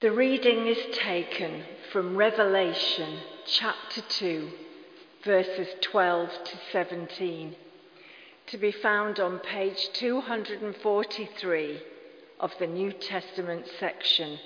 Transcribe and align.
The 0.00 0.12
reading 0.12 0.68
is 0.68 0.96
taken 0.96 1.64
from 1.90 2.16
Revelation 2.16 3.18
chapter 3.46 4.00
2, 4.00 4.48
verses 5.24 5.66
12 5.80 6.30
to 6.44 6.58
17, 6.70 7.56
to 8.46 8.58
be 8.58 8.70
found 8.70 9.18
on 9.18 9.40
page 9.40 9.88
243 9.94 11.82
of 12.38 12.52
the 12.60 12.68
New 12.68 12.92
Testament 12.92 13.66
section 13.80 14.38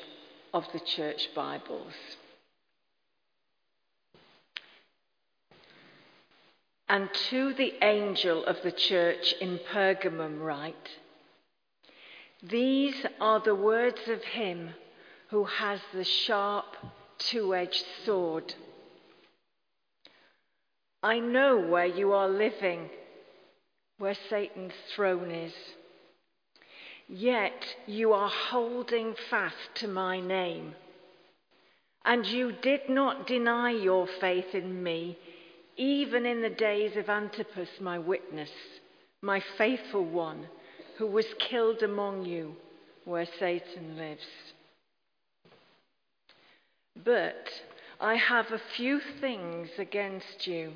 of 0.55 0.65
the 0.73 0.81
Church 0.81 1.29
Bibles. 1.35 1.93
And 6.89 7.13
to 7.29 7.53
the 7.53 7.75
angel 7.83 8.43
of 8.47 8.57
the 8.63 8.73
church 8.73 9.35
in 9.39 9.61
Pergamum 9.71 10.41
write, 10.41 10.89
These 12.43 13.05
are 13.21 13.41
the 13.41 13.55
words 13.55 14.09
of 14.09 14.25
him 14.25 14.71
who 15.33 15.45
has 15.45 15.81
the 15.95 16.05
sharp, 16.05 16.67
two 17.17 17.55
edged 17.55 17.87
sword. 18.05 18.55
I 21.03 21.21
know 21.21 21.59
where 21.59 21.87
you 21.87 22.13
are 22.13 22.29
living, 22.29 22.91
where 23.97 24.17
Satan's 24.29 24.75
throne 24.95 25.31
is. 25.31 25.55
Yet 27.09 27.65
you 27.87 28.13
are 28.13 28.29
holding 28.29 29.15
fast 29.31 29.57
to 29.77 29.89
my 29.89 30.21
name. 30.21 30.75
And 32.05 32.27
you 32.27 32.53
did 32.53 32.91
not 32.91 33.27
deny 33.27 33.71
your 33.71 34.07
faith 34.21 34.55
in 34.55 34.83
me, 34.83 35.17
even 35.79 36.27
in 36.27 36.43
the 36.43 36.51
days 36.51 36.95
of 36.99 37.09
Antipas, 37.09 37.71
my 37.81 37.99
witness, 37.99 38.51
my 39.23 39.43
faithful 39.57 40.05
one, 40.05 40.47
who 40.99 41.07
was 41.07 41.27
killed 41.39 41.83
among 41.83 42.27
you 42.27 42.55
where 43.07 43.27
Satan 43.39 43.97
lives. 43.97 44.27
But 46.97 47.63
I 48.01 48.17
have 48.17 48.53
a 48.53 48.59
few 48.77 49.01
things 49.01 49.71
against 49.79 50.47
you. 50.47 50.75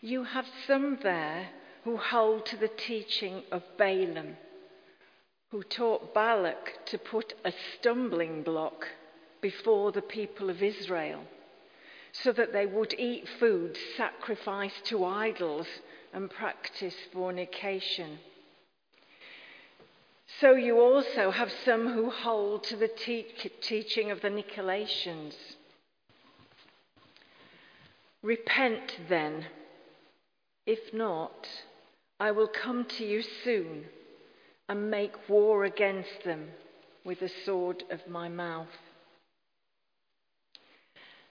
You 0.00 0.24
have 0.24 0.46
some 0.66 0.98
there 1.02 1.50
who 1.84 1.96
hold 1.96 2.46
to 2.46 2.56
the 2.56 2.68
teaching 2.68 3.42
of 3.52 3.62
Balaam, 3.78 4.36
who 5.50 5.62
taught 5.62 6.14
Balak 6.14 6.86
to 6.86 6.98
put 6.98 7.34
a 7.44 7.52
stumbling 7.78 8.42
block 8.42 8.86
before 9.40 9.92
the 9.92 10.02
people 10.02 10.50
of 10.50 10.62
Israel, 10.62 11.24
so 12.12 12.32
that 12.32 12.52
they 12.52 12.66
would 12.66 12.94
eat 12.98 13.28
food 13.38 13.76
sacrificed 13.96 14.84
to 14.86 15.04
idols 15.04 15.66
and 16.12 16.30
practice 16.30 16.96
fornication. 17.12 18.18
So 20.38 20.54
you 20.54 20.78
also 20.78 21.30
have 21.30 21.50
some 21.64 21.92
who 21.92 22.10
hold 22.10 22.64
to 22.64 22.76
the 22.76 22.88
te- 22.88 23.26
teaching 23.60 24.10
of 24.10 24.20
the 24.20 24.28
Nicolaitans. 24.28 25.34
Repent 28.22 28.96
then. 29.08 29.46
If 30.66 30.94
not, 30.94 31.48
I 32.20 32.30
will 32.30 32.48
come 32.48 32.84
to 32.84 33.04
you 33.04 33.22
soon 33.44 33.86
and 34.68 34.90
make 34.90 35.28
war 35.28 35.64
against 35.64 36.24
them 36.24 36.48
with 37.04 37.20
the 37.20 37.30
sword 37.44 37.82
of 37.90 38.06
my 38.08 38.28
mouth. 38.28 38.68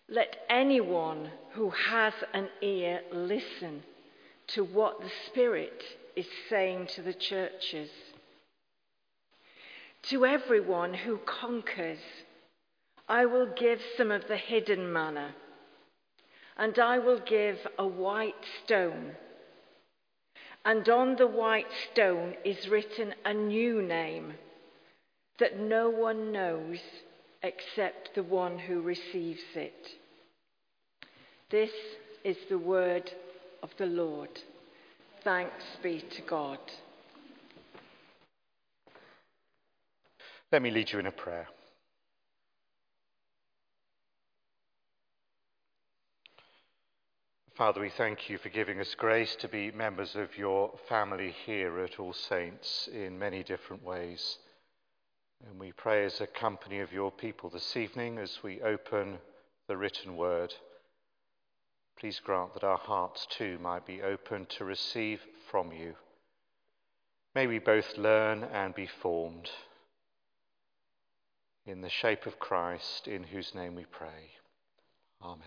Let 0.10 0.36
anyone 0.50 1.30
who 1.54 1.70
has 1.70 2.14
an 2.34 2.50
ear 2.62 3.02
listen 3.14 3.84
to 4.48 4.64
what 4.64 5.00
the 5.00 5.12
Spirit 5.28 5.84
is 6.16 6.26
saying 6.50 6.88
to 6.96 7.04
the 7.04 7.14
churches. 7.14 7.90
To 10.04 10.26
everyone 10.26 10.94
who 10.94 11.18
conquers, 11.18 12.00
I 13.08 13.26
will 13.26 13.48
give 13.48 13.82
some 13.98 14.12
of 14.12 14.28
the 14.28 14.38
hidden 14.38 14.92
manna, 14.92 15.36
and 16.58 16.78
I 16.80 17.00
will 17.00 17.20
give 17.20 17.58
a 17.78 17.86
white 17.86 18.46
stone. 18.64 19.16
And 20.66 20.88
on 20.90 21.16
the 21.16 21.28
white 21.28 21.72
stone 21.92 22.36
is 22.44 22.68
written 22.68 23.14
a 23.26 23.34
new 23.34 23.82
name 23.82 24.34
that 25.40 25.60
no 25.60 25.90
one 25.90 26.32
knows 26.32 26.80
except 27.42 28.14
the 28.14 28.24
one 28.24 28.60
who 28.60 28.82
receives 28.82 29.42
it. 29.56 29.88
This 31.50 31.72
is 32.24 32.38
the 32.50 32.58
word 32.58 33.12
of 33.64 33.72
the 33.78 33.86
Lord. 33.86 34.30
Thanks 35.24 35.64
be 35.82 36.02
to 36.02 36.22
God. 36.22 36.60
Let 40.52 40.64
me 40.64 40.72
lead 40.72 40.92
you 40.92 40.98
in 40.98 41.06
a 41.06 41.12
prayer. 41.12 41.48
Father, 47.56 47.82
we 47.82 47.90
thank 47.90 48.30
you 48.30 48.40
for 48.40 48.50
giving 48.50 48.80
us 48.80 48.96
grace 48.96 49.36
to 49.36 49.48
be 49.48 49.70
members 49.72 50.16
of 50.16 50.36
your 50.38 50.72
family 50.88 51.36
here 51.46 51.78
at 51.80 52.00
All 52.00 52.14
Saints 52.14 52.90
in 52.92 53.20
many 53.20 53.44
different 53.44 53.84
ways. 53.84 54.40
And 55.48 55.60
we 55.60 55.72
pray 55.72 56.06
as 56.06 56.20
a 56.20 56.26
company 56.26 56.80
of 56.80 56.92
your 56.92 57.12
people 57.12 57.52
this 57.52 57.78
evening 57.78 58.18
as 58.18 58.42
we 58.42 58.60
open 58.62 59.20
the 59.68 59.78
written 59.78 60.18
word. 60.18 60.56
Please 62.00 62.20
grant 62.24 62.56
that 62.56 62.64
our 62.64 62.78
hearts 62.78 63.28
too 63.30 63.60
might 63.60 63.86
be 63.86 64.02
open 64.02 64.48
to 64.58 64.66
receive 64.66 65.22
from 65.52 65.72
you. 65.72 65.94
May 67.36 67.46
we 67.46 67.60
both 67.60 67.98
learn 67.98 68.46
and 68.46 68.74
be 68.74 68.88
formed 68.88 69.52
in 71.70 71.82
the 71.82 71.90
shape 71.90 72.26
of 72.26 72.40
Christ, 72.40 73.08
in 73.08 73.22
whose 73.24 73.54
name 73.54 73.76
we 73.76 73.86
pray. 73.86 74.32
Amen. 75.22 75.44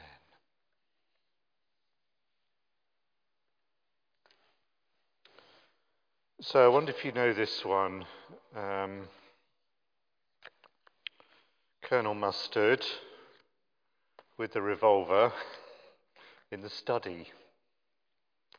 So 6.40 6.64
I 6.64 6.68
wonder 6.68 6.92
if 6.92 7.04
you 7.04 7.10
know 7.10 7.32
this 7.32 7.64
one. 7.64 8.04
Um, 8.56 9.08
Colonel 11.82 12.14
Mustard 12.14 12.86
with 14.38 14.52
the 14.52 14.62
revolver 14.62 15.32
in 16.52 16.62
the 16.62 16.70
study. 16.70 17.26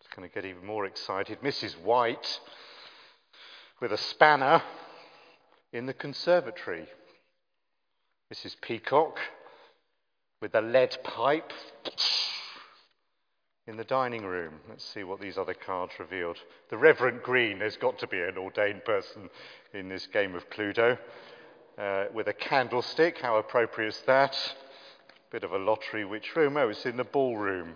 It's 0.01 0.13
going 0.13 0.27
to 0.27 0.33
get 0.33 0.43
even 0.43 0.65
more 0.65 0.85
excited. 0.85 1.39
Mrs. 1.41 1.79
White 1.79 2.41
with 3.79 3.93
a 3.93 3.97
spanner 3.97 4.61
in 5.71 5.85
the 5.85 5.93
conservatory. 5.93 6.89
Mrs. 8.33 8.55
Peacock 8.61 9.19
with 10.41 10.55
a 10.55 10.61
lead 10.61 10.97
pipe 11.03 11.53
in 13.67 13.77
the 13.77 13.83
dining 13.83 14.25
room. 14.25 14.55
Let's 14.67 14.83
see 14.83 15.03
what 15.03 15.21
these 15.21 15.37
other 15.37 15.53
cards 15.53 15.93
revealed. 15.99 16.37
The 16.71 16.77
Reverend 16.77 17.21
Green, 17.21 17.59
there's 17.59 17.77
got 17.77 17.99
to 17.99 18.07
be 18.07 18.19
an 18.19 18.39
ordained 18.39 18.85
person 18.85 19.29
in 19.75 19.87
this 19.87 20.07
game 20.07 20.33
of 20.33 20.49
Cluedo. 20.49 20.97
Uh, 21.77 22.05
with 22.11 22.27
a 22.27 22.33
candlestick, 22.33 23.19
how 23.19 23.37
appropriate 23.37 23.89
is 23.89 24.01
that? 24.07 24.35
Bit 25.31 25.43
of 25.43 25.51
a 25.51 25.59
lottery, 25.59 26.03
which 26.03 26.35
room? 26.35 26.57
Oh, 26.57 26.69
it's 26.69 26.87
in 26.87 26.97
the 26.97 27.03
ballroom. 27.03 27.75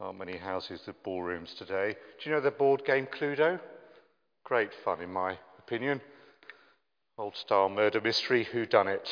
Aren't 0.00 0.18
many 0.18 0.38
houses 0.38 0.80
with 0.86 1.02
ballrooms 1.02 1.52
today. 1.52 1.94
Do 2.22 2.30
you 2.30 2.34
know 2.34 2.40
the 2.40 2.50
board 2.50 2.86
game 2.86 3.06
Cluedo? 3.06 3.60
Great 4.44 4.70
fun, 4.82 5.02
in 5.02 5.12
my 5.12 5.36
opinion. 5.58 6.00
Old 7.18 7.36
style 7.36 7.68
murder 7.68 8.00
mystery, 8.00 8.44
who 8.44 8.64
done 8.64 8.88
it? 8.88 9.10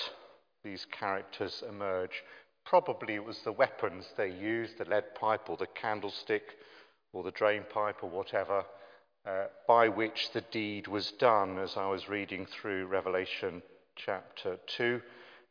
These 0.64 0.86
characters 0.90 1.62
emerge. 1.68 2.22
Probably 2.64 3.14
it 3.14 3.24
was 3.24 3.38
the 3.40 3.52
weapons 3.52 4.06
they 4.16 4.30
used, 4.30 4.78
the 4.78 4.84
lead 4.84 5.14
pipe 5.14 5.48
or 5.50 5.56
the 5.56 5.66
candlestick 5.66 6.56
or 7.12 7.22
the 7.22 7.32
drain 7.32 7.64
pipe 7.72 8.02
or 8.02 8.10
whatever, 8.10 8.64
uh, 9.26 9.44
by 9.66 9.88
which 9.88 10.30
the 10.32 10.40
deed 10.52 10.86
was 10.86 11.12
done. 11.12 11.58
As 11.58 11.76
I 11.76 11.88
was 11.88 12.08
reading 12.08 12.46
through 12.46 12.86
Revelation 12.86 13.62
chapter 13.96 14.58
2, 14.66 15.00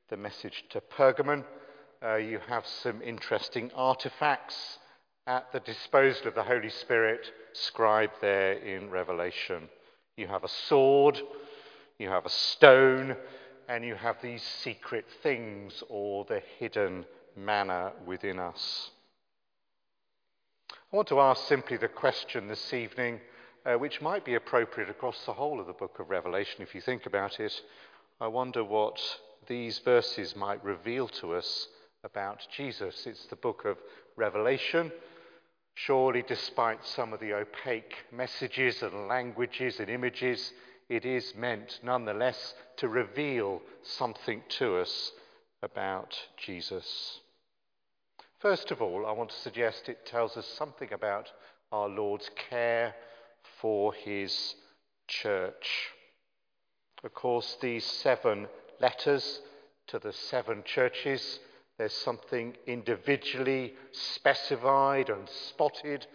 the 0.10 0.18
message 0.18 0.64
to 0.70 0.82
Pergamon, 0.82 1.44
uh, 2.04 2.16
you 2.16 2.40
have 2.48 2.66
some 2.66 3.02
interesting 3.02 3.72
artifacts 3.76 4.80
at 5.28 5.52
the 5.52 5.60
disposal 5.60 6.28
of 6.28 6.36
the 6.36 6.44
Holy 6.44 6.70
Spirit 6.70 7.32
scribed 7.54 8.16
there 8.22 8.54
in 8.54 8.90
Revelation. 8.90 9.70
You 10.18 10.28
have 10.28 10.44
a 10.44 10.50
sword, 10.68 11.22
you 12.00 12.10
have 12.10 12.26
a 12.26 12.30
stone, 12.30 13.16
and 13.72 13.86
you 13.86 13.96
have 13.96 14.18
these 14.22 14.44
secret 14.44 15.06
things 15.24 15.82
or 15.88 16.26
the 16.26 16.42
hidden 16.60 17.06
manna 17.38 17.94
within 18.06 18.38
us. 18.38 18.92
I 20.92 20.98
want 20.98 21.08
to 21.08 21.22
ask 21.22 21.48
simply 21.48 21.78
the 21.78 21.88
question 21.88 22.50
this 22.50 22.74
evening, 22.74 23.22
uh, 23.66 23.76
which 23.76 24.02
might 24.02 24.26
be 24.26 24.34
appropriate 24.36 24.90
across 24.90 25.26
the 25.26 25.32
whole 25.32 25.62
of 25.62 25.68
the 25.68 25.74
book 25.74 26.00
of 26.00 26.10
Revelation 26.10 26.62
if 26.62 26.76
you 26.76 26.82
think 26.82 27.06
about 27.06 27.40
it. 27.40 27.62
I 28.20 28.28
wonder 28.28 28.62
what 28.62 29.00
these 29.48 29.80
verses 29.80 30.36
might 30.36 30.62
reveal 30.66 31.08
to 31.08 31.34
us 31.36 31.70
about 32.04 32.46
Jesus. 32.54 33.08
It's 33.08 33.28
the 33.28 33.38
book 33.38 33.64
of 33.64 33.78
Revelation. 34.18 34.92
Surely, 35.76 36.26
despite 36.28 36.86
some 36.86 37.14
of 37.14 37.22
the 37.22 37.36
opaque 37.36 37.96
messages 38.12 38.84
and 38.84 39.08
languages 39.08 39.80
and 39.80 39.90
images 39.90 40.52
it 40.92 41.06
is 41.06 41.34
meant 41.38 41.80
nonetheless 41.82 42.54
to 42.76 42.90
reveal 42.90 43.62
something 43.82 44.44
to 44.50 44.76
us 44.76 45.14
about 45.64 46.14
Jesus. 46.36 47.22
First 48.40 48.72
of 48.72 48.82
all, 48.82 49.06
I 49.06 49.14
want 49.14 49.30
to 49.30 49.40
suggest 49.40 49.88
it 49.88 50.06
tells 50.06 50.36
us 50.36 50.46
something 50.46 50.92
about 50.92 51.32
our 51.72 51.88
Lord's 51.88 52.30
care 52.50 52.94
for 53.62 53.94
his 53.94 54.56
church. 55.08 55.92
Of 57.06 57.14
course, 57.14 57.58
these 57.62 57.86
seven 57.86 58.48
letters 58.82 59.40
to 59.88 59.98
the 59.98 60.12
seven 60.12 60.62
churches, 60.66 61.40
there's 61.78 61.94
something 61.94 62.58
individually 62.68 63.76
specified 63.94 65.10
and 65.10 65.30
spotted 65.48 66.06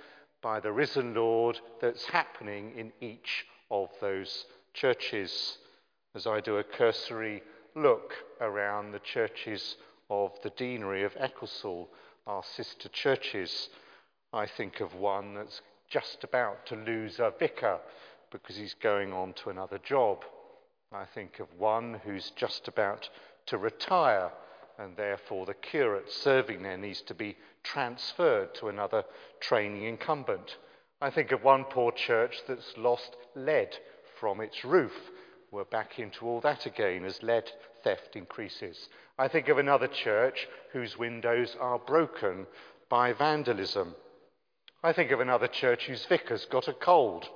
by 0.43 0.61
the 0.61 0.70
risen 0.70 1.14
Lord 1.14 1.58
that's 1.81 2.05
happening 2.05 2.73
in 2.76 2.93
each 3.00 3.46
of 3.70 3.88
those 4.02 4.44
churches. 4.76 5.56
As 6.14 6.26
I 6.26 6.40
do 6.40 6.58
a 6.58 6.64
cursory 6.64 7.43
look 7.75 8.12
around 8.40 8.93
the 8.93 9.00
churches 9.00 9.76
of 10.11 10.32
the 10.43 10.50
Deanery 10.50 11.02
of 11.02 11.14
Ecclesall, 11.14 11.88
our 12.26 12.43
sister 12.44 12.88
churches, 12.90 13.70
I 14.32 14.46
think 14.46 14.81
of 14.81 14.94
one 14.94 15.34
that's 15.34 15.62
just 15.88 16.25
about 16.25 16.67
to 16.67 16.76
lose 16.76 17.19
a 17.19 17.32
vicar 17.38 17.78
because 18.31 18.56
he's 18.56 18.75
going 18.75 19.12
on 19.12 19.32
to 19.34 19.50
another 19.50 19.78
job. 19.78 20.25
I 20.93 21.05
think 21.06 21.40
of 21.40 21.46
one 21.58 22.00
who's 22.05 22.31
just 22.37 22.69
about 22.69 23.08
to 23.46 23.56
retire 23.56 24.31
and 24.78 24.94
therefore 24.96 25.46
the 25.46 25.55
curate 25.55 26.12
serving 26.12 26.62
there 26.62 26.76
needs 26.76 27.00
to 27.02 27.14
be 27.14 27.37
transferred 27.62 28.55
to 28.56 28.69
another 28.69 29.05
training 29.40 29.84
incumbent. 29.84 30.56
I 31.00 31.11
think 31.11 31.32
of 31.32 31.43
one 31.43 31.64
poor 31.64 31.93
church 31.93 32.43
that's 32.46 32.76
lost 32.76 33.17
lead 33.34 33.78
from 34.21 34.41
its 34.41 34.65
roof. 34.65 34.93
We're 35.51 35.65
back 35.65 35.99
into 35.99 36.27
all 36.27 36.41
that 36.41 36.67
again 36.67 37.05
as 37.05 37.23
lead 37.23 37.51
theft 37.83 38.17
increases. 38.17 38.89
I 39.19 39.29
think 39.29 39.49
of 39.49 39.59
another 39.59 39.89
church 39.89 40.49
whose 40.73 40.99
windows 40.99 41.57
are 41.61 41.79
broken 41.79 42.47
by 42.89 43.13
vandalism. 43.13 43.95
I 44.83 44.93
think 44.93 45.11
of 45.11 45.21
another 45.21 45.49
church 45.49 45.87
whose 45.87 46.05
vicar's 46.05 46.45
got 46.47 46.69
a 46.69 46.73
cold. 46.73 47.29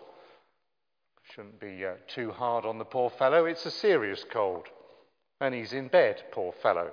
Shouldn't 1.34 1.60
be 1.60 1.84
uh, 1.84 1.94
too 2.08 2.32
hard 2.32 2.64
on 2.64 2.78
the 2.78 2.84
poor 2.84 3.10
fellow. 3.10 3.46
It's 3.46 3.64
a 3.64 3.70
serious 3.70 4.24
cold. 4.30 4.66
And 5.40 5.54
he's 5.54 5.72
in 5.72 5.88
bed, 5.88 6.22
poor 6.32 6.52
fellow. 6.52 6.90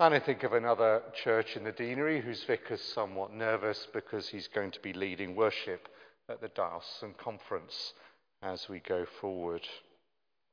And 0.00 0.12
I 0.12 0.18
think 0.18 0.42
of 0.42 0.52
another 0.52 1.02
church 1.22 1.56
in 1.56 1.64
the 1.64 1.72
deanery 1.72 2.20
whose 2.20 2.42
vicar's 2.42 2.82
somewhat 2.82 3.32
nervous 3.32 3.86
because 3.92 4.28
he's 4.28 4.48
going 4.48 4.72
to 4.72 4.80
be 4.80 4.92
leading 4.92 5.36
worship 5.36 5.88
at 6.28 6.40
the 6.40 6.48
diocesan 6.48 7.14
conference 7.14 7.92
as 8.42 8.68
we 8.68 8.80
go 8.80 9.04
forward. 9.20 9.62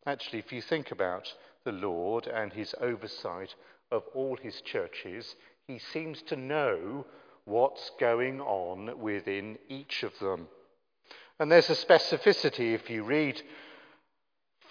Actually, 0.05 0.39
if 0.39 0.51
you 0.51 0.61
think 0.61 0.91
about 0.91 1.33
the 1.63 1.71
Lord 1.71 2.27
and 2.27 2.51
his 2.51 2.73
oversight 2.81 3.53
of 3.91 4.03
all 4.13 4.37
his 4.37 4.61
churches, 4.61 5.35
he 5.67 5.79
seems 5.79 6.21
to 6.23 6.35
know 6.35 7.05
what's 7.45 7.91
going 7.99 8.41
on 8.41 8.99
within 8.99 9.57
each 9.69 10.03
of 10.03 10.17
them. 10.19 10.47
And 11.39 11.51
there's 11.51 11.69
a 11.69 11.75
specificity 11.75 12.73
if 12.73 12.89
you 12.89 13.03
read 13.03 13.41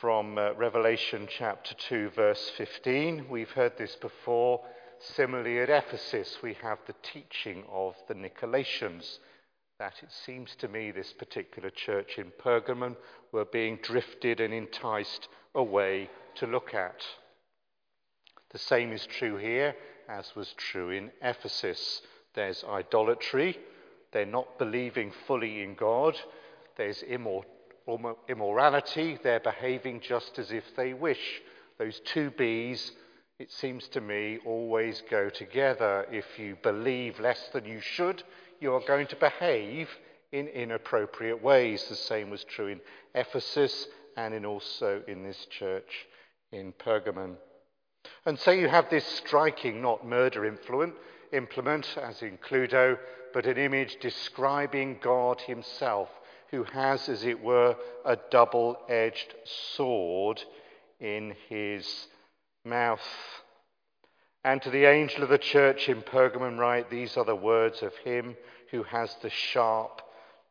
from 0.01 0.39
uh, 0.39 0.53
Revelation 0.55 1.29
chapter 1.29 1.75
2, 1.75 2.11
verse 2.11 2.51
15. 2.57 3.27
We've 3.29 3.51
heard 3.51 3.77
this 3.77 3.97
before. 3.97 4.61
Similarly, 4.99 5.61
at 5.61 5.71
Ephesus, 5.71 6.39
we 6.43 6.55
have 6.63 6.79
the 6.87 6.95
teaching 7.03 7.65
of 7.71 7.95
the 8.09 8.15
Nicolaitans 8.15 9.19
that 9.81 9.95
it 10.03 10.13
seems 10.27 10.55
to 10.57 10.69
me 10.69 10.91
this 10.91 11.15
particular 11.15 11.71
church 11.71 12.19
in 12.19 12.31
Pergamon 12.39 12.95
were 13.33 13.47
being 13.47 13.79
drifted 13.83 14.39
and 14.39 14.53
enticed 14.53 15.27
away 15.55 16.11
to 16.35 16.47
look 16.47 16.75
at. 16.75 17.03
The 18.51 18.59
same 18.59 18.93
is 18.93 19.07
true 19.07 19.39
here 19.39 19.75
as 20.07 20.37
was 20.37 20.53
true 20.59 20.91
in 20.91 21.11
Ephesus. 21.23 22.03
There's 22.35 22.63
idolatry. 22.63 23.59
They're 24.13 24.27
not 24.27 24.59
believing 24.59 25.13
fully 25.27 25.63
in 25.63 25.77
God. 25.77 26.15
There's 26.77 27.03
immor- 27.03 27.47
immorality. 28.29 29.19
They're 29.23 29.41
behaving 29.41 30.01
just 30.01 30.39
as 30.39 30.53
if 30.53 30.77
they 30.77 30.93
wish. 30.93 31.41
Those 31.79 32.01
two 32.01 32.31
B's, 32.33 32.93
it 33.39 33.51
seems 33.51 33.89
to 33.89 34.03
me, 34.03 34.41
always 34.45 35.03
go 35.11 35.31
together. 35.31 36.07
If 36.13 36.39
you 36.39 36.59
believe 36.63 37.19
less 37.19 37.49
than 37.55 37.65
you 37.65 37.81
should, 37.81 38.23
you 38.61 38.75
are 38.75 38.83
going 38.87 39.07
to 39.09 39.17
behave 39.17 39.89
in 40.33 40.47
inappropriate 40.49 41.43
ways. 41.43 41.85
The 41.89 41.97
same 41.97 42.31
was 42.31 42.45
true 42.45 42.69
in 42.69 42.81
Ephesus 43.15 43.89
and 44.17 44.35
in 44.35 44.45
also 44.47 45.03
in 45.09 45.25
this 45.25 45.47
church 45.47 46.07
in 46.53 46.73
Pergamon. 46.73 47.37
And 48.27 48.39
so 48.39 48.51
you 48.51 48.69
have 48.69 48.91
this 48.91 49.05
striking, 49.05 49.83
not 49.83 50.07
murder 50.07 50.45
influence, 50.45 50.95
implement, 51.33 51.87
as 52.01 52.23
in 52.23 52.39
Cluedo, 52.39 52.99
but 53.33 53.47
an 53.47 53.57
image 53.57 53.99
describing 54.01 54.99
God 55.01 55.41
Himself, 55.41 56.09
who 56.51 56.65
has, 56.65 57.09
as 57.09 57.25
it 57.25 57.41
were, 57.41 57.77
a 58.05 58.19
double 58.31 58.79
edged 58.89 59.35
sword 59.75 60.43
in 60.99 61.35
His 61.49 62.09
mouth. 62.65 63.01
And 64.43 64.63
to 64.63 64.71
the 64.71 64.87
angel 64.87 65.23
of 65.23 65.29
the 65.29 65.39
church 65.39 65.89
in 65.89 66.01
Pergamon, 66.01 66.59
write, 66.59 66.89
These 66.89 67.19
are 67.19 67.27
the 67.27 67.37
words 67.37 67.83
of 67.83 67.95
Him 67.97 68.37
who 68.71 68.83
has 68.85 69.15
the 69.21 69.29
sharp, 69.29 70.01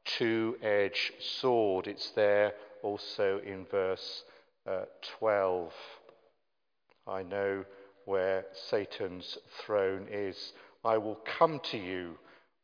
two 0.06 0.58
edged 0.62 1.14
sword. 1.20 1.88
It's 1.88 2.12
there 2.12 2.54
also 2.84 3.40
in 3.44 3.66
verse 3.66 4.24
uh, 4.70 4.86
12. 5.18 5.74
I 7.08 7.24
know 7.24 7.66
where 8.06 8.46
Satan's 8.70 9.40
throne 9.66 10.08
is. 10.12 10.54
I 10.86 11.00
will 11.00 11.20
come 11.26 11.60
to 11.72 11.78
you 11.78 12.18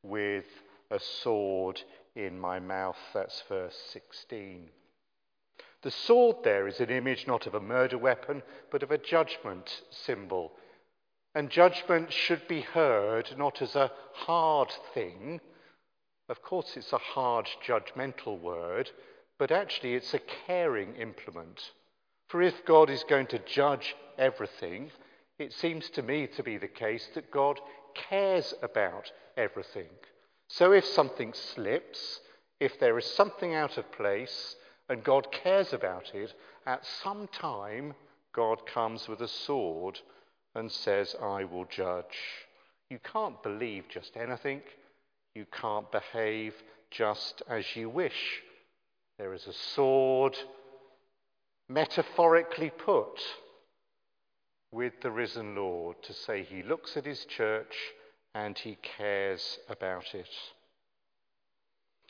with 0.04 0.46
a 0.92 1.00
sword 1.00 1.82
in 2.16 2.40
my 2.40 2.60
mouth. 2.60 2.98
That's 3.16 3.44
verse 3.50 3.76
16. 3.92 4.70
The 5.82 5.92
sword 5.92 6.38
there 6.44 6.68
is 6.68 6.80
an 6.80 6.90
image 6.90 7.26
not 7.28 7.48
of 7.48 7.56
a 7.56 7.60
murder 7.60 7.98
weapon, 7.98 8.44
but 8.72 8.84
of 8.84 8.92
a 8.92 8.98
judgment 9.00 9.82
symbol. 9.90 10.54
And 11.36 11.50
judgment 11.50 12.14
should 12.14 12.48
be 12.48 12.62
heard 12.62 13.38
not 13.38 13.62
as 13.62 13.76
a 13.76 13.92
hard 14.14 14.72
thing. 14.94 15.42
Of 16.30 16.42
course, 16.42 16.78
it's 16.78 16.94
a 16.94 16.98
hard, 16.98 17.50
judgmental 17.68 18.40
word, 18.40 18.90
but 19.38 19.52
actually 19.52 19.96
it's 19.96 20.14
a 20.14 20.22
caring 20.48 20.96
implement. 20.96 21.72
For 22.30 22.42
if 22.42 22.66
God 22.66 22.90
is 22.90 23.04
going 23.04 23.28
to 23.28 23.40
judge 23.40 23.98
everything, 24.18 24.92
it 25.38 25.52
seems 25.52 25.90
to 25.92 26.02
me 26.02 26.28
to 26.28 26.42
be 26.42 26.58
the 26.58 26.70
case 26.70 27.10
that 27.14 27.32
God 27.32 27.60
cares 27.94 28.54
about 28.64 29.12
everything. 29.36 29.90
So 30.48 30.72
if 30.72 30.86
something 30.86 31.34
slips, 31.34 32.22
if 32.62 32.80
there 32.80 32.98
is 32.98 33.06
something 33.06 33.54
out 33.54 33.78
of 33.78 33.92
place, 33.92 34.56
and 34.88 35.04
God 35.04 35.34
cares 35.34 35.74
about 35.74 36.16
it, 36.16 36.34
at 36.66 36.86
some 37.04 37.28
time 37.28 37.94
God 38.34 38.66
comes 38.66 39.10
with 39.10 39.22
a 39.22 39.28
sword 39.28 40.00
and 40.56 40.72
says, 40.72 41.16
I 41.22 41.44
will 41.44 41.66
judge. 41.66 42.18
You 42.90 43.00
can't 43.00 43.42
believe 43.44 43.86
just 43.90 44.16
anything. 44.16 44.62
You 45.34 45.46
can't 45.52 45.92
behave 45.92 46.54
just 46.92 47.44
as 47.50 47.76
you 47.76 47.90
wish. 47.90 48.42
There 49.18 49.34
is 49.34 49.48
a 49.48 49.54
sword, 49.54 50.38
metaphorically 51.68 52.70
put, 52.70 53.20
with 54.72 54.94
the 55.02 55.12
risen 55.12 55.56
Lord 55.56 56.02
to 56.04 56.14
say 56.14 56.44
he 56.44 56.64
looks 56.64 56.98
at 56.98 57.06
his 57.06 57.26
church 57.26 57.76
and 58.34 58.58
he 58.58 58.78
cares 58.98 59.60
about 59.70 60.14
it. 60.14 60.30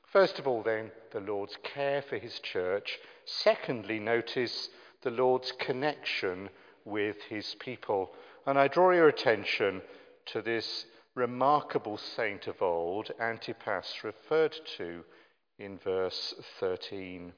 First 0.08 0.40
of 0.40 0.48
all, 0.48 0.64
then, 0.64 0.92
the 1.12 1.20
Lord's 1.20 1.58
care 1.64 2.02
for 2.02 2.18
his 2.18 2.40
church. 2.40 3.00
Secondly, 3.26 4.00
notice 4.00 4.70
the 5.02 5.12
Lord's 5.12 5.52
connection 5.60 6.50
with 6.86 7.18
his 7.30 7.56
people. 7.60 8.12
And 8.46 8.60
I 8.60 8.68
draw 8.68 8.92
your 8.92 9.08
attention 9.08 9.82
to 10.28 10.42
this 10.42 10.86
remarkable 11.16 11.98
saint 11.98 12.48
of 12.48 12.62
old, 12.62 13.12
Antipas, 13.20 14.04
referred 14.04 14.56
to 14.78 15.04
in 15.58 15.78
verse 15.78 16.34
13. 16.60 17.34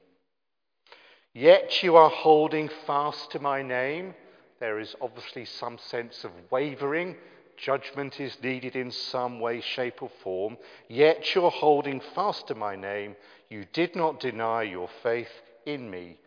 Yet 1.34 1.82
you 1.82 1.96
are 1.96 2.10
holding 2.10 2.68
fast 2.86 3.30
to 3.32 3.38
my 3.38 3.62
name 3.62 4.14
there 4.60 4.80
is 4.80 4.96
obviously 5.00 5.44
some 5.44 5.78
sense 5.78 6.24
of 6.24 6.32
wavering. 6.50 7.16
Judgment 7.56 8.20
is 8.20 8.42
needed 8.42 8.76
in 8.76 8.90
some 8.90 9.40
way, 9.40 9.60
shape, 9.60 10.02
or 10.02 10.10
form. 10.22 10.56
Yet 10.88 11.34
you're 11.34 11.50
holding 11.50 12.00
fast 12.00 12.48
to 12.48 12.54
my 12.54 12.74
name. 12.76 13.16
You 13.48 13.66
did 13.72 13.94
not 13.94 14.20
deny 14.20 14.62
your 14.62 14.88
faith 15.02 15.30
in 15.64 15.90
me, 15.90 16.18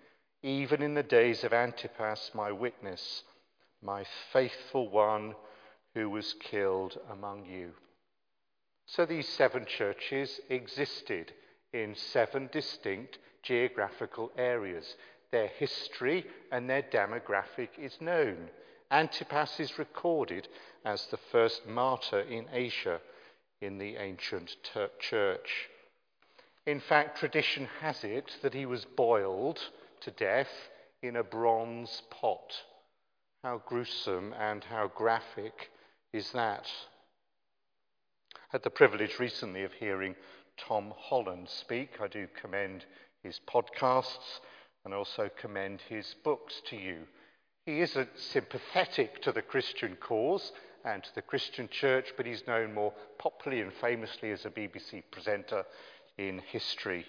even 0.43 0.81
in 0.81 0.93
the 0.93 1.03
days 1.03 1.43
of 1.43 1.53
Antipas, 1.53 2.31
my 2.33 2.51
witness, 2.51 3.23
my 3.81 4.05
faithful 4.31 4.89
one 4.89 5.35
who 5.93 6.09
was 6.09 6.35
killed 6.39 6.97
among 7.11 7.45
you. 7.45 7.71
So 8.85 9.05
these 9.05 9.27
seven 9.27 9.65
churches 9.65 10.39
existed 10.49 11.33
in 11.73 11.95
seven 11.95 12.49
distinct 12.51 13.17
geographical 13.43 14.31
areas. 14.37 14.95
Their 15.31 15.47
history 15.47 16.25
and 16.51 16.69
their 16.69 16.83
demographic 16.83 17.69
is 17.79 17.99
known. 18.01 18.49
Antipas 18.91 19.59
is 19.59 19.79
recorded 19.79 20.47
as 20.83 21.07
the 21.07 21.19
first 21.31 21.65
martyr 21.65 22.19
in 22.21 22.47
Asia 22.51 22.99
in 23.61 23.77
the 23.77 23.95
ancient 23.95 24.55
church. 24.99 25.69
In 26.65 26.79
fact, 26.79 27.17
tradition 27.17 27.67
has 27.79 28.03
it 28.03 28.31
that 28.41 28.53
he 28.53 28.65
was 28.65 28.85
boiled 28.85 29.59
to 30.01 30.11
death 30.11 30.51
in 31.01 31.15
a 31.15 31.23
bronze 31.23 32.03
pot. 32.09 32.53
How 33.43 33.59
gruesome 33.65 34.35
and 34.37 34.63
how 34.63 34.87
graphic 34.89 35.71
is 36.13 36.31
that? 36.33 36.69
I 38.35 38.39
had 38.49 38.61
the 38.61 38.69
privilege 38.69 39.17
recently 39.17 39.63
of 39.63 39.73
hearing 39.73 40.15
Tom 40.57 40.93
Holland 40.95 41.49
speak. 41.49 41.99
I 41.99 42.07
do 42.07 42.27
commend 42.39 42.85
his 43.23 43.41
podcasts 43.47 44.41
and 44.85 44.93
also 44.93 45.27
commend 45.39 45.81
his 45.89 46.15
books 46.23 46.61
to 46.69 46.75
you. 46.75 47.07
He 47.65 47.81
isn't 47.81 48.09
sympathetic 48.15 49.23
to 49.23 49.31
the 49.31 49.41
Christian 49.41 49.95
cause 49.95 50.51
and 50.85 51.03
to 51.03 51.15
the 51.15 51.23
Christian 51.23 51.67
church, 51.67 52.13
but 52.15 52.27
he's 52.27 52.45
known 52.45 52.75
more 52.75 52.93
popularly 53.17 53.63
and 53.63 53.73
famously 53.73 54.29
as 54.29 54.45
a 54.45 54.51
BBC 54.51 55.01
presenter 55.09 55.65
in 56.19 56.43
history. 56.51 57.07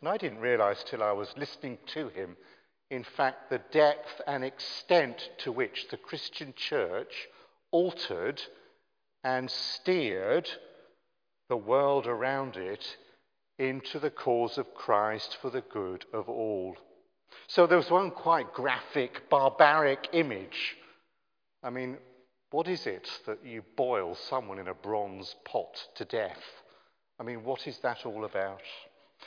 And 0.00 0.08
I 0.08 0.16
didn't 0.16 0.38
realize 0.38 0.84
till 0.84 1.02
I 1.02 1.12
was 1.12 1.34
listening 1.36 1.78
to 1.86 2.08
him, 2.08 2.36
in 2.92 3.04
fact, 3.04 3.48
the 3.48 3.62
depth 3.72 4.20
and 4.26 4.44
extent 4.44 5.30
to 5.38 5.50
which 5.50 5.88
the 5.88 5.96
Christian 5.96 6.52
church 6.54 7.26
altered 7.70 8.42
and 9.24 9.50
steered 9.50 10.46
the 11.48 11.56
world 11.56 12.06
around 12.06 12.58
it 12.58 12.98
into 13.58 13.98
the 13.98 14.10
cause 14.10 14.58
of 14.58 14.74
Christ 14.74 15.38
for 15.40 15.48
the 15.48 15.62
good 15.62 16.04
of 16.12 16.28
all. 16.28 16.76
So 17.46 17.66
there 17.66 17.78
was 17.78 17.90
one 17.90 18.10
quite 18.10 18.52
graphic, 18.52 19.22
barbaric 19.30 20.10
image. 20.12 20.76
I 21.62 21.70
mean, 21.70 21.96
what 22.50 22.68
is 22.68 22.86
it 22.86 23.08
that 23.24 23.42
you 23.42 23.62
boil 23.74 24.14
someone 24.14 24.58
in 24.58 24.68
a 24.68 24.74
bronze 24.74 25.34
pot 25.46 25.82
to 25.94 26.04
death? 26.04 26.42
I 27.18 27.22
mean, 27.22 27.42
what 27.42 27.66
is 27.66 27.78
that 27.78 28.04
all 28.04 28.26
about? 28.26 28.60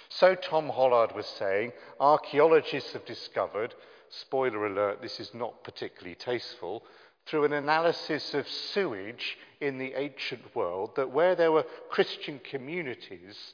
So 0.09 0.35
Tom 0.35 0.69
Holland 0.69 1.11
was 1.13 1.25
saying, 1.25 1.73
archaeologists 1.99 2.93
have 2.93 3.05
discovered, 3.05 3.73
spoiler 4.09 4.65
alert, 4.65 5.01
this 5.01 5.19
is 5.19 5.33
not 5.33 5.63
particularly 5.63 6.15
tasteful, 6.15 6.83
through 7.25 7.45
an 7.45 7.53
analysis 7.53 8.33
of 8.33 8.47
sewage 8.47 9.37
in 9.59 9.77
the 9.77 9.93
ancient 9.95 10.55
world, 10.55 10.95
that 10.95 11.11
where 11.11 11.35
there 11.35 11.51
were 11.51 11.65
Christian 11.89 12.39
communities, 12.39 13.53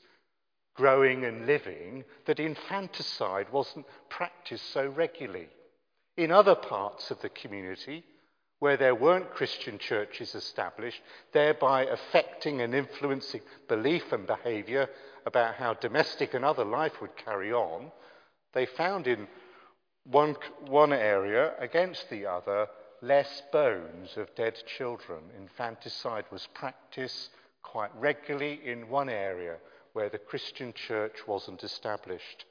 growing 0.75 1.25
and 1.25 1.45
living 1.45 2.03
that 2.25 2.39
infanticide 2.39 3.51
wasn't 3.51 3.85
practiced 4.09 4.71
so 4.71 4.87
regularly. 4.87 5.47
In 6.17 6.31
other 6.31 6.55
parts 6.55 7.11
of 7.11 7.21
the 7.21 7.29
community, 7.29 8.03
where 8.59 8.77
there 8.77 8.95
weren't 8.95 9.33
Christian 9.33 9.79
churches 9.79 10.35
established, 10.35 11.01
thereby 11.33 11.85
affecting 11.85 12.61
and 12.61 12.75
influencing 12.75 13.41
belief 13.67 14.11
and 14.11 14.27
behavior 14.27 14.87
about 15.25 15.55
how 15.55 15.73
domestic 15.73 16.33
and 16.33 16.43
other 16.43 16.65
life 16.65 17.01
would 17.01 17.15
carry 17.15 17.51
on, 17.53 17.91
they 18.53 18.65
found 18.65 19.07
in 19.07 19.27
one, 20.05 20.35
one 20.67 20.93
area 20.93 21.53
against 21.59 22.09
the 22.09 22.25
other 22.25 22.67
less 23.01 23.41
bones 23.51 24.17
of 24.17 24.33
dead 24.35 24.55
children. 24.77 25.19
Infanticide 25.39 26.25
was 26.31 26.47
practiced 26.53 27.29
quite 27.61 27.91
regularly 27.95 28.59
in 28.65 28.89
one 28.89 29.09
area 29.09 29.57
where 29.93 30.09
the 30.09 30.17
Christian 30.17 30.73
church 30.73 31.27
wasn't 31.27 31.63
established. 31.63 32.45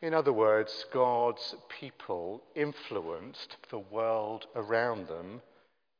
In 0.00 0.14
other 0.14 0.32
words, 0.32 0.84
God's 0.92 1.56
people 1.68 2.42
influenced 2.54 3.56
the 3.70 3.80
world 3.80 4.46
around 4.54 5.08
them 5.08 5.42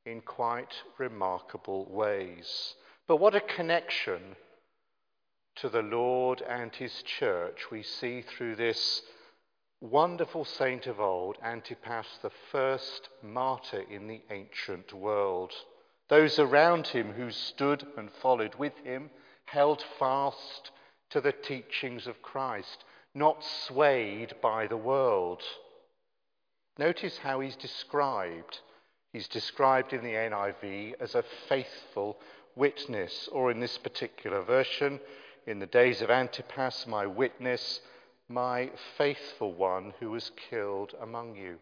in 0.07 0.21
quite 0.21 0.73
remarkable 0.99 1.85
ways. 1.91 2.75
But 3.09 3.17
what 3.17 3.35
a 3.35 3.41
connection 3.41 4.37
to 5.57 5.71
the 5.71 5.83
Lord 5.83 6.43
and 6.43 6.75
his 6.75 7.03
church 7.03 7.71
we 7.71 7.83
see 7.83 8.21
through 8.21 8.57
this 8.57 9.03
wonderful 9.81 10.45
saint 10.45 10.87
of 10.87 11.01
old, 11.01 11.39
Antipas, 11.43 12.19
the 12.21 12.31
first 12.53 13.09
martyr 13.23 13.83
in 13.91 14.09
the 14.09 14.21
ancient 14.31 14.93
world. 14.93 15.53
Those 16.09 16.39
around 16.39 16.89
him 16.89 17.13
who 17.13 17.31
stood 17.31 17.87
and 17.97 18.13
followed 18.13 18.55
with 18.57 18.77
him 18.85 19.09
held 19.47 19.83
fast 19.99 20.71
to 21.11 21.23
the 21.23 21.33
teachings 21.33 22.07
of 22.07 22.21
Christ, 22.21 22.85
not 23.15 23.43
swayed 23.43 24.35
by 24.43 24.67
the 24.67 24.77
world. 24.77 25.43
Notice 26.77 27.17
how 27.19 27.41
he's 27.41 27.57
described. 27.57 28.61
He's 29.15 29.29
described 29.29 29.95
in 29.95 30.03
the 30.03 30.13
NIV 30.13 30.95
as 31.01 31.15
a 31.15 31.25
faithful 31.49 32.19
witness, 32.59 33.29
or 33.33 33.51
in 33.51 33.61
this 33.61 33.79
particular 33.79 34.43
version, 34.43 35.01
in 35.47 35.61
the 35.61 35.67
days 35.67 36.03
of 36.03 36.11
Antipas, 36.11 36.87
my 36.87 37.07
witness, 37.07 37.81
my 38.29 38.71
faithful 38.99 39.55
one 39.55 39.95
who 40.01 40.11
was 40.11 40.31
killed 40.51 40.93
among 41.01 41.37
you. 41.37 41.57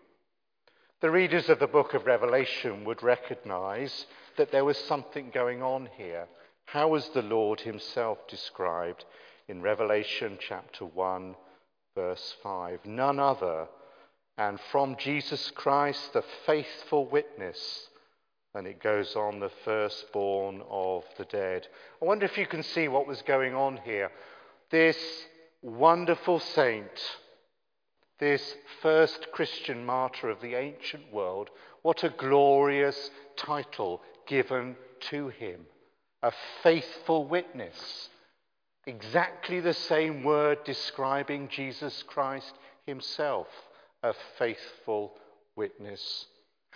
The 1.01 1.11
readers 1.11 1.49
of 1.49 1.59
the 1.59 1.67
book 1.67 1.95
of 1.95 2.07
Revelation 2.07 2.85
would 2.85 3.03
recognize 3.03 4.07
that 4.39 4.51
there 4.51 4.65
was 4.65 4.79
something 4.79 5.31
going 5.33 5.63
on 5.63 5.89
here. 5.97 6.27
How 6.65 6.89
was 6.89 7.09
the 7.11 7.23
Lord 7.23 7.61
himself 7.61 8.27
described 8.27 9.05
in 9.47 9.63
Revelation 9.63 10.39
chapter 10.41 10.87
1, 10.87 11.37
verse 11.95 12.35
5? 12.43 12.87
None 12.87 13.21
other, 13.21 13.69
and 14.39 14.59
from 14.73 14.97
Jesus 14.97 15.53
Christ, 15.55 16.13
the 16.13 16.25
faithful 16.47 17.07
witness. 17.07 17.89
And 18.57 18.67
it 18.67 18.83
goes 18.83 19.15
on, 19.17 19.39
the 19.39 19.51
firstborn 19.67 20.63
of 20.71 21.05
the 21.19 21.27
dead. 21.27 21.69
I 22.01 22.07
wonder 22.07 22.25
if 22.25 22.39
you 22.39 22.47
can 22.47 22.63
see 22.63 22.89
what 22.89 23.07
was 23.07 23.21
going 23.21 23.55
on 23.55 23.79
here. 23.85 24.11
This 24.71 24.97
wonderful 25.61 26.41
saint, 26.41 27.19
this 28.19 28.57
first 28.81 29.31
Christian 29.31 29.85
martyr 29.85 30.31
of 30.31 30.41
the 30.41 30.55
ancient 30.55 31.13
world, 31.13 31.51
what 31.83 32.03
a 32.03 32.09
glorious 32.09 33.11
title 33.37 34.01
given 34.27 34.77
to 35.11 35.29
him. 35.29 35.67
A 36.23 36.33
faithful 36.63 37.27
witness. 37.27 38.09
Exactly 38.87 39.61
the 39.61 39.75
same 39.75 40.25
word 40.25 40.65
describing 40.65 41.49
Jesus 41.49 42.03
Christ 42.05 42.55
himself. 42.87 43.49
A 44.03 44.15
faithful 44.39 45.13
witness. 45.57 46.25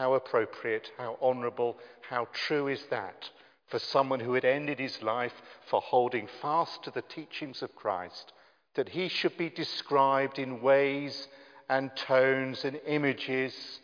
How 0.00 0.14
appropriate, 0.14 0.90
how 0.96 1.18
honourable, 1.20 1.76
how 2.00 2.26
true 2.32 2.68
is 2.68 2.86
that 2.86 3.28
for 3.66 3.78
someone 3.78 4.20
who 4.20 4.32
had 4.32 4.46
ended 4.46 4.78
his 4.78 5.02
life 5.02 5.42
for 5.66 5.82
holding 5.82 6.26
fast 6.40 6.82
to 6.84 6.90
the 6.90 7.02
teachings 7.02 7.60
of 7.60 7.76
Christ, 7.76 8.32
that 8.76 8.88
he 8.88 9.08
should 9.08 9.36
be 9.36 9.50
described 9.50 10.38
in 10.38 10.62
ways 10.62 11.28
and 11.68 11.94
tones 11.94 12.64
and 12.64 12.80
images 12.86 13.80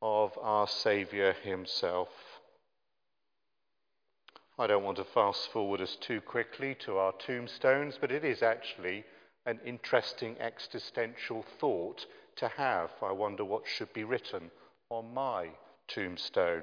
of 0.00 0.32
our 0.40 0.66
Saviour 0.66 1.34
himself. 1.34 2.08
I 4.58 4.66
don't 4.66 4.84
want 4.84 4.96
to 4.96 5.04
fast 5.04 5.52
forward 5.52 5.82
us 5.82 5.96
too 5.96 6.22
quickly 6.22 6.74
to 6.76 6.96
our 6.96 7.12
tombstones, 7.12 7.98
but 8.00 8.10
it 8.10 8.24
is 8.24 8.42
actually 8.42 9.04
an 9.44 9.60
interesting 9.66 10.40
existential 10.40 11.44
thought 11.60 12.06
to 12.36 12.48
have. 12.48 12.90
I 13.02 13.12
wonder 13.12 13.44
what 13.44 13.66
should 13.66 13.92
be 13.92 14.04
written 14.04 14.50
on 14.90 15.12
my 15.12 15.48
tombstone. 15.88 16.62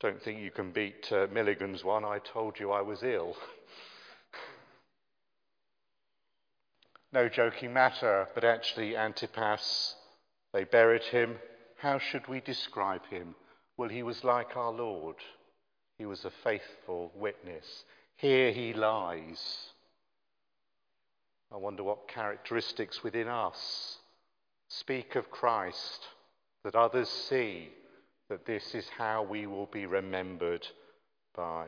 Don't 0.00 0.22
think 0.22 0.40
you 0.40 0.50
can 0.50 0.70
beat 0.70 1.10
uh, 1.10 1.26
Milligan's 1.32 1.82
one. 1.82 2.04
I 2.04 2.18
told 2.18 2.60
you 2.60 2.70
I 2.70 2.82
was 2.82 3.02
ill. 3.02 3.36
no 7.12 7.28
joking 7.28 7.72
matter, 7.72 8.28
but 8.34 8.44
actually, 8.44 8.96
Antipas, 8.96 9.94
they 10.52 10.64
buried 10.64 11.04
him. 11.04 11.36
How 11.78 11.98
should 11.98 12.28
we 12.28 12.40
describe 12.40 13.06
him? 13.06 13.34
Well, 13.76 13.88
he 13.88 14.02
was 14.02 14.24
like 14.24 14.56
our 14.56 14.72
Lord. 14.72 15.16
He 15.98 16.06
was 16.06 16.24
a 16.24 16.32
faithful 16.42 17.12
witness. 17.14 17.84
Here 18.16 18.52
he 18.52 18.72
lies. 18.72 19.70
I 21.52 21.56
wonder 21.56 21.82
what 21.82 22.08
characteristics 22.08 23.02
within 23.02 23.28
us 23.28 23.98
speak 24.68 25.14
of 25.16 25.30
Christ 25.30 26.06
that 26.64 26.74
others 26.74 27.08
see 27.08 27.70
that 28.28 28.46
this 28.46 28.74
is 28.74 28.88
how 28.88 29.22
we 29.22 29.46
will 29.46 29.66
be 29.66 29.86
remembered 29.86 30.66
by. 31.36 31.66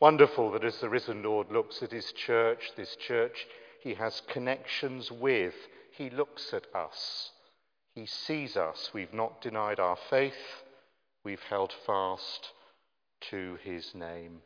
Wonderful 0.00 0.50
that 0.52 0.64
as 0.64 0.78
the 0.80 0.88
risen 0.88 1.22
Lord 1.22 1.50
looks 1.50 1.82
at 1.82 1.92
his 1.92 2.12
church, 2.12 2.72
this 2.76 2.96
church 2.96 3.46
he 3.80 3.94
has 3.94 4.22
connections 4.28 5.10
with, 5.10 5.54
he 5.92 6.10
looks 6.10 6.52
at 6.52 6.66
us. 6.74 7.30
He 7.94 8.04
sees 8.04 8.56
us. 8.56 8.90
We've 8.92 9.14
not 9.14 9.40
denied 9.40 9.80
our 9.80 9.96
faith 10.10 10.34
we've 11.26 11.42
held 11.50 11.74
fast 11.84 12.52
to 13.20 13.58
his 13.64 13.96
name. 13.96 14.38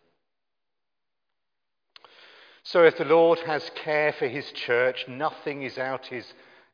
So 2.63 2.85
if 2.85 2.97
the 2.97 3.05
Lord 3.05 3.39
has 3.41 3.71
care 3.75 4.15
for 4.15 4.27
his 4.27 4.51
church, 4.53 5.05
nothing 5.07 5.63
is 5.63 5.77
out 5.77 6.07
his, 6.07 6.25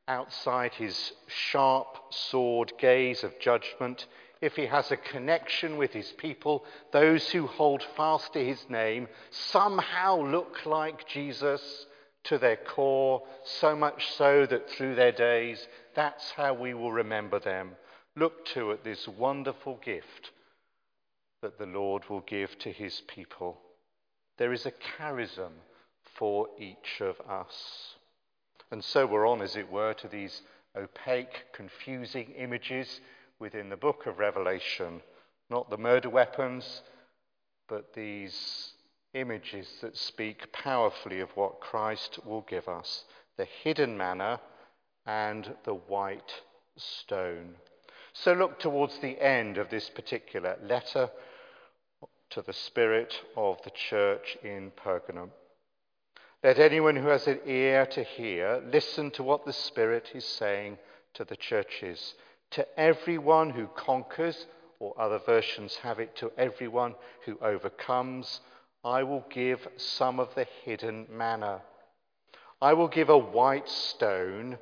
outside 0.09 0.75
his 0.75 1.13
sharp 1.27 1.99
sword 2.11 2.73
gaze 2.79 3.25
of 3.25 3.39
judgment. 3.41 4.07
If 4.41 4.55
he 4.55 4.67
has 4.67 4.91
a 4.91 4.97
connection 4.97 5.77
with 5.77 5.93
his 5.93 6.13
people, 6.13 6.65
those 6.93 7.31
who 7.31 7.47
hold 7.47 7.83
fast 7.97 8.33
to 8.35 8.45
his 8.45 8.69
name 8.69 9.09
somehow 9.31 10.21
look 10.21 10.67
like 10.67 11.09
Jesus 11.09 11.87
to 12.25 12.39
their 12.39 12.57
core, 12.57 13.23
so 13.45 13.75
much 13.75 14.13
so 14.17 14.47
that 14.47 14.69
through 14.69 14.95
their 14.95 15.13
days, 15.13 15.67
that's 15.95 16.33
how 16.33 16.55
we 16.55 16.75
will 16.75 16.93
remember 16.93 17.39
them. 17.39 17.77
Look 18.17 18.45
to 18.47 18.73
at 18.73 18.85
this 18.85 19.07
wonderful 19.09 19.81
gift 19.85 20.33
that 21.43 21.59
the 21.59 21.67
Lord 21.67 22.09
will 22.09 22.23
give 22.23 22.59
to 22.61 22.73
his 22.73 23.03
people. 23.07 23.61
There 24.39 24.53
is 24.53 24.67
a 24.67 24.73
charism 24.99 25.53
for 26.19 26.49
each 26.59 27.01
of 27.01 27.21
us. 27.29 27.96
And 28.71 28.83
so 28.83 29.07
we're 29.07 29.29
on, 29.29 29.43
as 29.43 29.57
it 29.57 29.71
were, 29.71 29.95
to 29.95 30.09
these 30.09 30.43
opaque, 30.77 31.45
confusing 31.53 32.33
images 32.37 33.01
within 33.39 33.69
the 33.69 33.77
book 33.77 34.07
of 34.07 34.19
Revelation. 34.19 35.01
Not 35.49 35.71
the 35.71 35.79
murder 35.79 36.11
weapons, 36.11 36.83
but 37.69 37.95
these 37.95 38.73
images 39.15 39.69
that 39.81 39.97
speak 39.97 40.53
powerfully 40.53 41.21
of 41.21 41.31
what 41.37 41.61
Christ 41.61 42.19
will 42.25 42.43
give 42.43 42.69
us 42.69 43.05
the 43.37 43.47
hidden 43.63 43.97
manna 43.97 44.41
and 45.07 45.55
the 45.65 45.75
white 45.75 46.43
stone. 46.77 47.55
So 48.13 48.33
look 48.33 48.59
towards 48.59 48.99
the 48.99 49.21
end 49.21 49.59
of 49.59 49.71
this 49.71 49.89
particular 49.91 50.57
letter 50.63 51.11
to 52.31 52.43
the 52.43 52.53
Spirit 52.53 53.15
of 53.37 53.59
the 53.63 53.71
church 53.71 54.37
in 54.43 54.73
Pergamum. 54.73 55.31
Let 56.43 56.59
anyone 56.59 56.97
who 56.97 57.09
has 57.09 57.27
an 57.27 57.41
ear 57.47 57.87
to 57.87 58.03
hear 58.03 58.63
listen 58.73 59.11
to 59.13 59.23
what 59.23 59.45
the 59.45 59.53
Spirit 59.53 60.11
is 60.15 60.25
saying 60.25 60.79
to 61.15 61.25
the 61.25 61.37
churches. 61.37 62.15
To 62.53 62.67
everyone 62.79 63.51
who 63.51 63.67
conquers, 63.69 64.47
or 64.79 64.95
other 65.01 65.19
versions 65.19 65.77
have 65.77 65.99
it, 65.99 66.15
to 66.17 66.31
everyone 66.37 66.95
who 67.25 67.39
overcomes, 67.41 68.41
I 68.85 69.03
will 69.03 69.25
give 69.31 69.67
some 69.77 70.21
of 70.21 70.35
the 70.35 70.47
hidden 70.65 71.07
manna. 71.11 71.63
I 72.61 72.75
will 72.75 72.89
give 72.89 73.09
a 73.09 73.19
white 73.19 73.69
stone, 73.69 74.59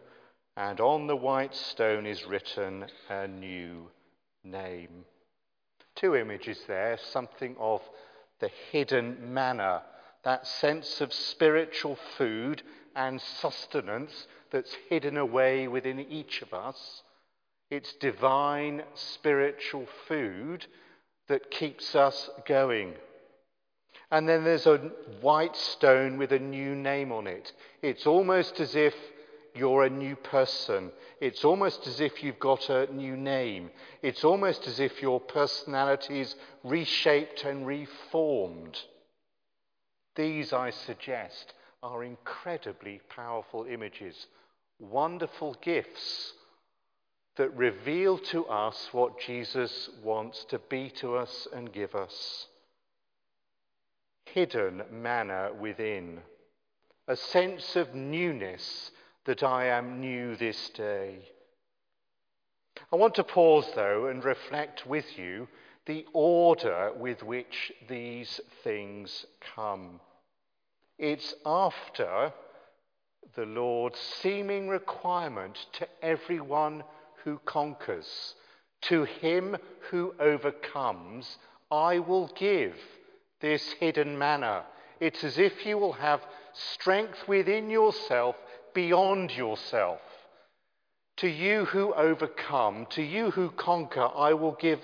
and 0.56 0.80
on 0.80 1.06
the 1.06 1.16
white 1.16 1.54
stone 1.54 2.06
is 2.06 2.24
written 2.24 2.86
a 3.08 3.26
new 3.26 3.90
name. 4.42 5.04
Two 5.96 6.14
images 6.14 6.60
there, 6.66 6.98
something 6.98 7.56
of 7.58 7.82
the 8.40 8.50
hidden 8.70 9.34
manna, 9.34 9.82
that 10.24 10.46
sense 10.46 11.00
of 11.00 11.12
spiritual 11.12 11.98
food 12.16 12.62
and 12.96 13.20
sustenance 13.20 14.26
that's 14.50 14.74
hidden 14.88 15.16
away 15.16 15.68
within 15.68 16.00
each 16.00 16.42
of 16.42 16.52
us. 16.54 17.02
It's 17.70 17.92
divine 17.94 18.82
spiritual 18.94 19.86
food 20.06 20.66
that 21.28 21.50
keeps 21.50 21.94
us 21.94 22.30
going. 22.46 22.94
And 24.10 24.28
then 24.28 24.44
there's 24.44 24.66
a 24.66 24.78
white 25.20 25.56
stone 25.56 26.18
with 26.18 26.32
a 26.32 26.38
new 26.38 26.74
name 26.74 27.10
on 27.10 27.26
it. 27.26 27.52
It's 27.82 28.06
almost 28.06 28.60
as 28.60 28.76
if 28.76 28.94
you're 29.54 29.84
a 29.84 29.90
new 29.90 30.16
person. 30.16 30.90
It's 31.20 31.44
almost 31.44 31.86
as 31.86 32.00
if 32.00 32.22
you've 32.22 32.38
got 32.38 32.68
a 32.68 32.92
new 32.92 33.16
name. 33.16 33.70
It's 34.02 34.24
almost 34.24 34.66
as 34.66 34.80
if 34.80 35.00
your 35.00 35.20
personality's 35.20 36.34
reshaped 36.62 37.44
and 37.44 37.66
reformed. 37.66 38.78
These, 40.16 40.52
I 40.52 40.70
suggest, 40.70 41.54
are 41.82 42.04
incredibly 42.04 43.00
powerful 43.14 43.66
images, 43.68 44.26
wonderful 44.78 45.56
gifts 45.60 46.32
that 47.36 47.54
reveal 47.56 48.18
to 48.18 48.46
us 48.46 48.88
what 48.92 49.18
Jesus 49.20 49.90
wants 50.02 50.44
to 50.46 50.58
be 50.58 50.90
to 50.96 51.16
us 51.16 51.48
and 51.52 51.72
give 51.72 51.94
us. 51.94 52.46
Hidden 54.26 54.82
manna 54.90 55.50
within, 55.58 56.20
a 57.08 57.16
sense 57.16 57.76
of 57.76 57.94
newness 57.94 58.90
that 59.26 59.42
I 59.42 59.66
am 59.66 60.00
new 60.00 60.36
this 60.36 60.70
day. 60.70 61.18
I 62.92 62.96
want 62.96 63.16
to 63.16 63.24
pause, 63.24 63.66
though, 63.74 64.06
and 64.06 64.24
reflect 64.24 64.86
with 64.86 65.18
you 65.18 65.48
the 65.86 66.06
order 66.12 66.92
with 66.96 67.22
which 67.22 67.72
these 67.88 68.40
things 68.62 69.26
come. 69.54 70.00
It's 70.98 71.34
after 71.44 72.32
the 73.34 73.46
Lord's 73.46 73.98
seeming 74.22 74.68
requirement 74.68 75.66
to 75.72 75.88
everyone 76.02 76.84
who 77.24 77.40
conquers. 77.44 78.34
To 78.82 79.04
him 79.04 79.56
who 79.90 80.14
overcomes, 80.20 81.38
I 81.70 81.98
will 81.98 82.30
give 82.36 82.76
this 83.40 83.72
hidden 83.80 84.18
manna. 84.18 84.64
It's 85.00 85.24
as 85.24 85.38
if 85.38 85.66
you 85.66 85.78
will 85.78 85.94
have 85.94 86.20
strength 86.52 87.26
within 87.26 87.70
yourself 87.70 88.36
beyond 88.72 89.32
yourself. 89.32 90.00
To 91.18 91.28
you 91.28 91.64
who 91.66 91.92
overcome, 91.94 92.86
to 92.90 93.02
you 93.02 93.30
who 93.30 93.50
conquer, 93.50 94.08
I 94.14 94.34
will 94.34 94.56
give 94.60 94.80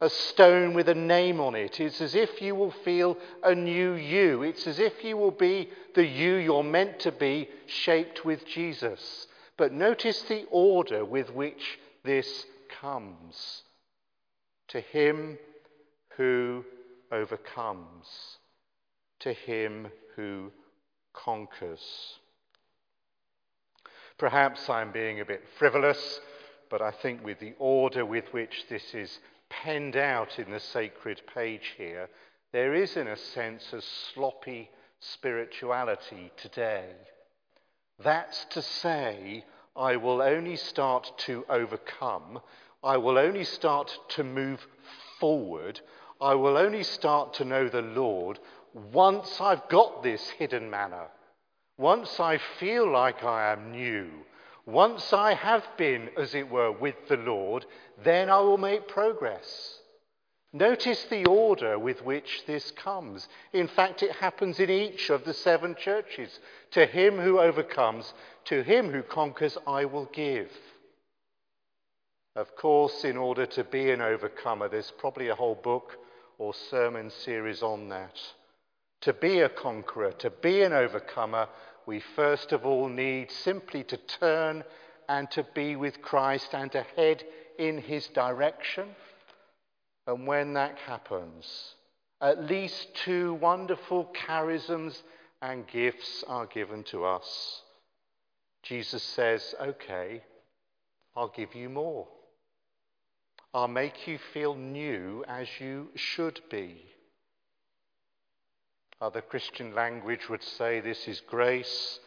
a 0.00 0.08
stone 0.08 0.72
with 0.72 0.88
a 0.88 0.94
name 0.94 1.40
on 1.40 1.54
it. 1.54 1.78
It's 1.78 2.00
as 2.00 2.14
if 2.14 2.40
you 2.40 2.54
will 2.54 2.70
feel 2.70 3.18
a 3.42 3.54
new 3.54 3.94
you. 3.94 4.42
It's 4.42 4.66
as 4.66 4.78
if 4.78 5.04
you 5.04 5.16
will 5.16 5.30
be 5.30 5.68
the 5.94 6.06
you 6.06 6.36
you're 6.36 6.64
meant 6.64 7.00
to 7.00 7.12
be, 7.12 7.48
shaped 7.66 8.24
with 8.24 8.46
Jesus. 8.46 9.26
But 9.58 9.72
notice 9.72 10.22
the 10.22 10.46
order 10.50 11.04
with 11.04 11.30
which 11.30 11.78
this 12.02 12.46
comes. 12.80 13.62
To 14.68 14.80
him 14.80 15.38
who 16.16 16.64
overcomes, 17.12 18.38
to 19.20 19.32
him 19.32 19.88
who 20.16 20.50
conquers. 21.12 21.80
Perhaps 24.16 24.68
I'm 24.70 24.92
being 24.92 25.20
a 25.20 25.24
bit 25.24 25.42
frivolous, 25.58 26.20
but 26.70 26.80
I 26.80 26.90
think 26.90 27.24
with 27.24 27.40
the 27.40 27.54
order 27.58 28.06
with 28.06 28.32
which 28.32 28.66
this 28.68 28.94
is 28.94 29.18
penned 29.50 29.96
out 29.96 30.38
in 30.38 30.50
the 30.50 30.60
sacred 30.60 31.20
page 31.34 31.74
here, 31.76 32.08
there 32.52 32.74
is, 32.74 32.96
in 32.96 33.08
a 33.08 33.16
sense, 33.16 33.72
a 33.72 33.82
sloppy 33.82 34.70
spirituality 35.00 36.32
today. 36.36 36.86
That's 38.02 38.46
to 38.46 38.62
say, 38.62 39.44
I 39.76 39.96
will 39.96 40.22
only 40.22 40.56
start 40.56 41.12
to 41.26 41.44
overcome, 41.48 42.40
I 42.82 42.96
will 42.96 43.18
only 43.18 43.44
start 43.44 43.96
to 44.10 44.24
move 44.24 44.66
forward, 45.18 45.80
I 46.20 46.34
will 46.34 46.56
only 46.56 46.82
start 46.82 47.34
to 47.34 47.44
know 47.44 47.68
the 47.68 47.82
Lord 47.82 48.38
once 48.72 49.40
I've 49.40 49.68
got 49.68 50.02
this 50.02 50.28
hidden 50.30 50.70
manna. 50.70 51.08
Once 51.78 52.20
I 52.20 52.38
feel 52.58 52.90
like 52.90 53.24
I 53.24 53.52
am 53.52 53.72
new, 53.72 54.10
once 54.72 55.12
I 55.12 55.34
have 55.34 55.64
been, 55.76 56.10
as 56.16 56.34
it 56.34 56.48
were, 56.50 56.72
with 56.72 57.08
the 57.08 57.16
Lord, 57.16 57.66
then 58.02 58.30
I 58.30 58.40
will 58.40 58.58
make 58.58 58.88
progress. 58.88 59.78
Notice 60.52 61.04
the 61.04 61.26
order 61.26 61.78
with 61.78 62.04
which 62.04 62.44
this 62.46 62.72
comes. 62.72 63.28
In 63.52 63.68
fact, 63.68 64.02
it 64.02 64.16
happens 64.16 64.58
in 64.58 64.68
each 64.68 65.08
of 65.10 65.24
the 65.24 65.34
seven 65.34 65.76
churches. 65.76 66.40
To 66.72 66.86
him 66.86 67.18
who 67.18 67.38
overcomes, 67.38 68.12
to 68.46 68.62
him 68.62 68.90
who 68.90 69.02
conquers, 69.02 69.56
I 69.66 69.84
will 69.84 70.06
give. 70.06 70.50
Of 72.34 72.56
course, 72.56 73.04
in 73.04 73.16
order 73.16 73.46
to 73.46 73.64
be 73.64 73.90
an 73.90 74.00
overcomer, 74.00 74.68
there's 74.68 74.92
probably 74.98 75.28
a 75.28 75.34
whole 75.34 75.56
book 75.56 75.96
or 76.38 76.52
sermon 76.54 77.10
series 77.10 77.62
on 77.62 77.88
that. 77.90 78.18
To 79.02 79.12
be 79.12 79.40
a 79.40 79.48
conqueror, 79.48 80.12
to 80.12 80.30
be 80.30 80.62
an 80.62 80.72
overcomer, 80.72 81.48
we 81.90 81.98
first 82.14 82.52
of 82.52 82.64
all 82.64 82.88
need 82.88 83.28
simply 83.32 83.82
to 83.82 83.96
turn 83.96 84.62
and 85.08 85.28
to 85.28 85.44
be 85.56 85.74
with 85.74 86.00
Christ 86.00 86.54
and 86.54 86.70
to 86.70 86.82
head 86.94 87.24
in 87.58 87.78
his 87.78 88.06
direction. 88.06 88.90
And 90.06 90.24
when 90.24 90.54
that 90.54 90.78
happens, 90.78 91.74
at 92.20 92.44
least 92.44 92.94
two 92.94 93.34
wonderful 93.34 94.08
charisms 94.14 95.02
and 95.42 95.66
gifts 95.66 96.22
are 96.28 96.46
given 96.46 96.84
to 96.84 97.04
us. 97.04 97.60
Jesus 98.62 99.02
says, 99.02 99.56
Okay, 99.60 100.22
I'll 101.16 101.34
give 101.34 101.56
you 101.56 101.68
more. 101.68 102.06
I'll 103.52 103.66
make 103.66 104.06
you 104.06 104.20
feel 104.32 104.54
new 104.54 105.24
as 105.26 105.48
you 105.58 105.88
should 105.96 106.40
be. 106.52 106.84
Other 109.00 109.22
Christian 109.22 109.74
language 109.74 110.28
would 110.28 110.42
say 110.42 110.80
this 110.80 111.08
is 111.08 111.20
grace 111.20 112.00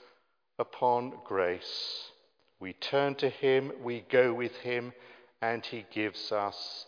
upon 0.60 1.13
grace. 1.25 2.12
We 2.60 2.73
turn 2.73 3.15
to 3.15 3.29
Him, 3.29 3.71
we 3.82 4.06
go 4.10 4.34
with 4.34 4.56
Him, 4.58 4.93
and 5.41 5.65
He 5.65 5.86
gives 5.91 6.32
us 6.32 6.86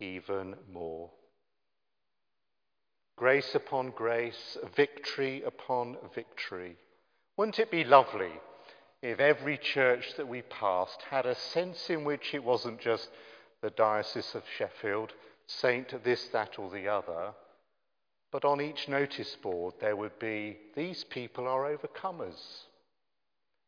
even 0.00 0.56
more. 0.72 1.10
Grace 3.16 3.54
upon 3.54 3.90
grace, 3.90 4.58
victory 4.74 5.42
upon 5.44 5.98
victory. 6.14 6.76
Wouldn't 7.36 7.60
it 7.60 7.70
be 7.70 7.84
lovely 7.84 8.32
if 9.02 9.20
every 9.20 9.56
church 9.56 10.14
that 10.16 10.26
we 10.26 10.42
passed 10.42 11.00
had 11.02 11.26
a 11.26 11.34
sense 11.36 11.90
in 11.90 12.04
which 12.04 12.34
it 12.34 12.42
wasn't 12.42 12.80
just 12.80 13.08
the 13.60 13.70
Diocese 13.70 14.34
of 14.34 14.42
Sheffield, 14.58 15.12
Saint 15.46 16.02
this, 16.02 16.26
that, 16.28 16.58
or 16.58 16.70
the 16.70 16.88
other, 16.88 17.34
but 18.34 18.44
on 18.44 18.60
each 18.60 18.88
notice 18.88 19.36
board 19.36 19.74
there 19.80 19.94
would 19.94 20.18
be 20.18 20.56
these 20.74 21.04
people 21.04 21.46
are 21.46 21.72
overcomers. 21.72 22.64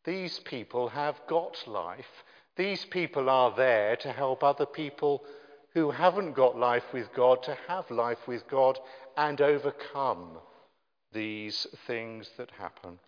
These 0.05 0.41
people 0.41 0.89
have 0.89 1.15
got 1.29 1.57
life. 1.69 2.25
These 2.57 2.85
people 2.87 3.31
are 3.31 3.55
there 3.55 3.95
to 3.95 4.11
help 4.11 4.43
other 4.43 4.67
people 4.67 5.23
who 5.75 5.93
haven't 5.93 6.33
got 6.33 6.59
life 6.59 6.83
with 6.93 7.15
God 7.15 7.45
to 7.45 7.57
have 7.69 7.89
life 7.93 8.27
with 8.27 8.49
God 8.49 8.77
and 9.17 9.41
overcome 9.41 10.39
these 11.13 11.69
things 11.87 12.29
that 12.37 12.51
happen. 12.59 12.99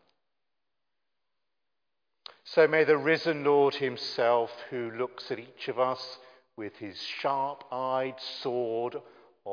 So 2.44 2.68
may 2.68 2.84
the 2.84 2.98
risen 2.98 3.42
Lord 3.42 3.74
Himself, 3.74 4.52
who 4.70 4.92
looks 4.92 5.32
at 5.32 5.40
each 5.40 5.66
of 5.66 5.80
us 5.80 6.18
with 6.56 6.76
his 6.76 7.00
sharp 7.00 7.64
eyed 7.70 8.16
sword 8.42 8.96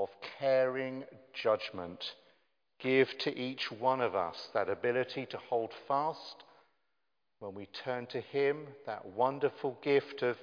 of 0.04 0.10
caring 0.40 1.04
judgment, 1.34 2.16
give 2.80 3.18
to 3.20 3.38
each 3.38 3.72
one 3.72 4.02
of 4.02 4.16
us 4.16 4.50
that 4.54 4.70
ability 4.70 5.26
to 5.28 5.38
hold 5.38 5.72
fast 5.88 6.44
when 7.40 7.54
we 7.54 7.68
turn 7.68 8.06
to 8.08 8.22
Him, 8.22 8.68
that 8.86 9.06
wonderful 9.06 9.78
gift 9.82 10.22
of 10.22 10.38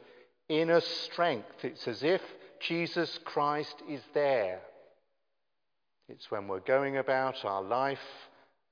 inner 0.48 0.80
strength. 0.80 1.64
It's 1.64 1.86
as 1.86 2.02
if 2.02 2.22
Jesus 2.60 3.18
Christ 3.24 3.82
is 3.88 4.02
there 4.14 4.60
it's 6.12 6.30
when 6.30 6.46
we're 6.46 6.60
going 6.60 6.98
about 6.98 7.42
our 7.44 7.62
life 7.62 7.98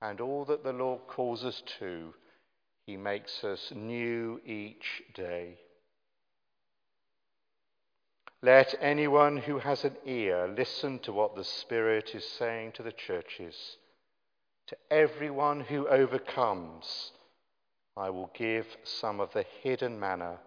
and 0.02 0.20
all 0.20 0.44
that 0.44 0.62
the 0.62 0.74
Lord 0.74 1.00
calls 1.08 1.42
us 1.42 1.62
to, 1.78 2.12
He 2.86 2.98
makes 2.98 3.42
us 3.44 3.72
new 3.74 4.40
each 4.44 5.02
day. 5.14 5.58
Let 8.42 8.74
anyone 8.80 9.36
who 9.36 9.58
has 9.58 9.84
an 9.84 9.96
ear 10.06 10.48
listen 10.48 10.98
to 11.00 11.12
what 11.12 11.36
the 11.36 11.44
Spirit 11.44 12.14
is 12.14 12.24
saying 12.24 12.72
to 12.72 12.82
the 12.82 12.92
churches. 12.92 13.76
To 14.68 14.76
everyone 14.90 15.60
who 15.60 15.86
overcomes, 15.88 17.12
I 17.96 18.08
will 18.08 18.30
give 18.32 18.66
some 18.82 19.20
of 19.20 19.32
the 19.34 19.44
hidden 19.62 20.00
manna, 20.00 20.38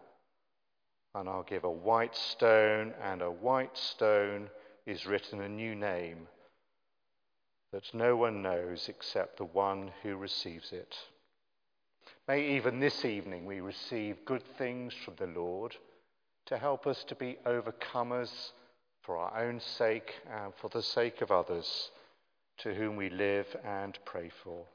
and 1.13 1.29
I'll 1.29 1.43
give 1.43 1.65
a 1.65 1.69
white 1.69 2.15
stone, 2.15 2.95
and 2.99 3.21
a 3.21 3.29
white 3.29 3.77
stone 3.77 4.49
is 4.87 5.05
written 5.05 5.41
a 5.41 5.49
new 5.49 5.75
name 5.75 6.27
that 7.71 7.93
no 7.93 8.15
one 8.15 8.41
knows 8.41 8.89
except 8.89 9.37
the 9.37 9.45
one 9.45 9.91
who 10.01 10.15
receives 10.15 10.71
it. 10.71 10.95
May 12.27 12.55
even 12.55 12.79
this 12.79 13.05
evening 13.05 13.45
we 13.45 13.59
receive 13.61 14.25
good 14.25 14.43
things 14.57 14.93
from 15.05 15.15
the 15.17 15.27
Lord 15.27 15.75
to 16.45 16.57
help 16.57 16.87
us 16.87 17.03
to 17.05 17.15
be 17.15 17.37
overcomers 17.45 18.51
for 19.01 19.17
our 19.17 19.43
own 19.43 19.59
sake 19.59 20.13
and 20.31 20.53
for 20.55 20.69
the 20.69 20.81
sake 20.81 21.21
of 21.21 21.31
others 21.31 21.91
to 22.57 22.73
whom 22.73 22.95
we 22.95 23.09
live 23.09 23.47
and 23.65 23.97
pray 24.05 24.29
for. 24.43 24.65